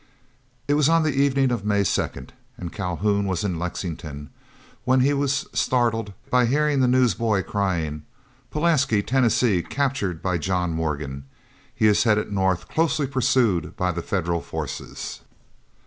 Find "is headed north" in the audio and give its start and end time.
11.85-12.67